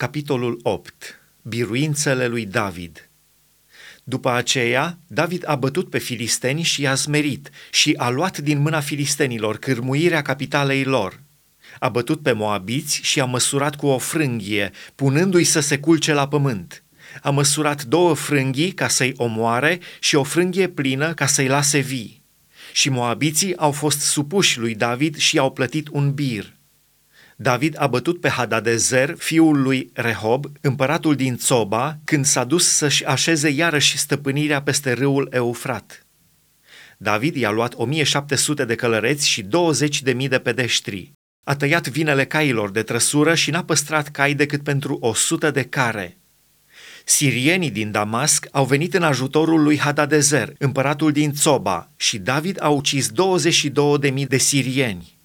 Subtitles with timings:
[0.00, 1.20] Capitolul 8.
[1.42, 3.08] Biruințele lui David
[4.04, 8.80] După aceea, David a bătut pe filisteni și i-a smerit și a luat din mâna
[8.80, 11.20] filistenilor cârmuirea capitalei lor.
[11.78, 16.28] A bătut pe moabiți și a măsurat cu o frânghie, punându-i să se culce la
[16.28, 16.82] pământ.
[17.22, 22.22] A măsurat două frânghii ca să-i omoare și o frânghie plină ca să-i lase vii.
[22.72, 26.52] Și moabiții au fost supuși lui David și au plătit un bir–
[27.42, 33.04] David a bătut pe Hadadezer, fiul lui Rehob, împăratul din Țoba, când s-a dus să-și
[33.04, 36.06] așeze iarăși stăpânirea peste râul Eufrat.
[36.98, 41.12] David i-a luat 1700 de călăreți și 20.000 de pedeștri.
[41.44, 46.16] A tăiat vinele cailor de trăsură și n-a păstrat cai decât pentru 100 de care.
[47.04, 52.68] Sirienii din Damasc au venit în ajutorul lui Hadadezer, împăratul din Țoba, și David a
[52.68, 53.10] ucis
[54.12, 55.19] 22.000 de sirieni.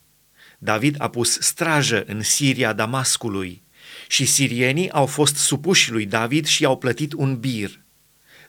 [0.66, 3.64] David a pus strajă în Siria Damascului
[4.08, 7.70] și sirienii au fost supuși lui David și i-au plătit un bir.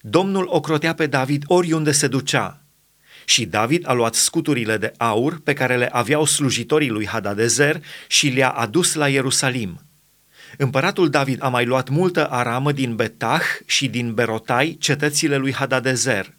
[0.01, 2.63] Domnul ocrotea pe David oriunde se ducea.
[3.25, 8.29] Și David a luat scuturile de aur pe care le aveau slujitorii lui Hadadezer și
[8.29, 9.81] le-a adus la Ierusalim.
[10.57, 16.35] Împăratul David a mai luat multă aramă din Betah și din Berotai, cetățile lui Hadadezer–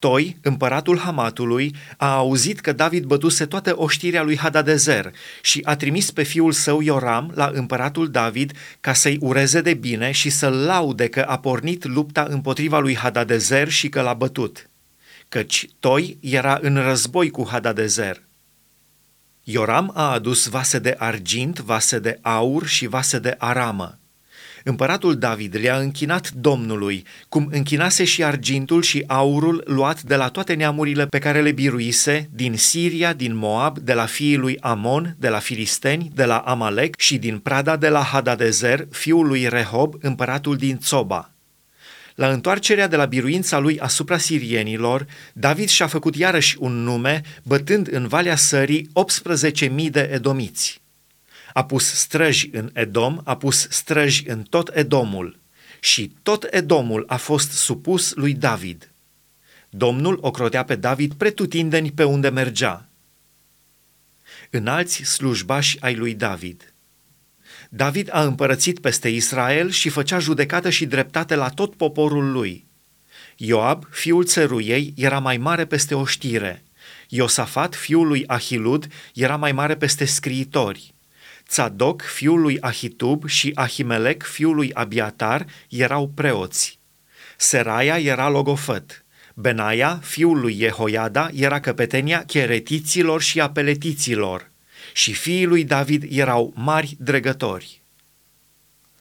[0.00, 6.10] Toi, împăratul Hamatului, a auzit că David bătuse toată oștirea lui Hadadezer și a trimis
[6.10, 11.08] pe fiul său Ioram la împăratul David ca să-i ureze de bine și să-l laude
[11.08, 14.70] că a pornit lupta împotriva lui Hadadezer și că l-a bătut.
[15.28, 18.22] Căci Toi era în război cu Hadadezer.
[19.42, 23.99] Ioram a adus vase de argint, vase de aur și vase de aramă.
[24.64, 30.54] Împăratul David le-a închinat Domnului, cum închinase și argintul și aurul luat de la toate
[30.54, 35.28] neamurile pe care le biruise, din Siria, din Moab, de la fiii lui Amon, de
[35.28, 40.56] la Filisteni, de la Amalek și din prada de la Hadadezer, fiul lui Rehob, împăratul
[40.56, 41.30] din Țoba.
[42.14, 47.88] La întoarcerea de la biruința lui asupra sirienilor, David și-a făcut iarăși un nume, bătând
[47.92, 48.88] în Valea Sării
[49.68, 50.80] 18.000 de edomiți.
[51.52, 55.38] A pus străji în Edom, a pus străji în tot Edomul
[55.80, 58.90] și tot Edomul a fost supus lui David.
[59.70, 62.88] Domnul ocrotea pe David pretutindeni pe unde mergea.
[64.50, 66.74] În alți slujbași ai lui David.
[67.68, 72.64] David a împărățit peste Israel și făcea judecată și dreptate la tot poporul lui.
[73.36, 76.62] Ioab, fiul țăruiei, era mai mare peste oștire.
[77.08, 80.94] Iosafat, fiul lui Ahilud, era mai mare peste scriitori.
[81.50, 86.78] Tzadok, fiul lui Ahitub, și Ahimelec, fiul lui Abiatar, erau preoți.
[87.36, 89.04] Seraia era logofăt.
[89.34, 94.50] Benaia, fiul lui Jehoiada, era căpetenia cheretiților și apeletiților.
[94.92, 97.82] Și fiii lui David erau mari dregători.